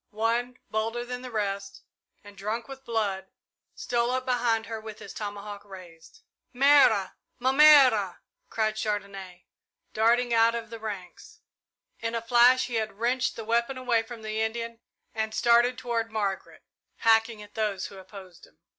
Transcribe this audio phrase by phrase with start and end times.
[0.09, 1.83] One, bolder than the rest,
[2.23, 3.27] and drunk with blood,
[3.75, 6.23] stole up behind her with his tomahawk upraised.
[6.55, 7.11] "Mère!
[7.37, 8.17] Ma mère!"
[8.49, 9.45] cried Chandonnais,
[9.93, 11.41] darting out of the ranks.
[11.99, 14.79] In a flash he had wrenched the weapon away from the Indian
[15.13, 16.63] and started toward Margaret,
[16.95, 18.57] hacking at those who opposed him.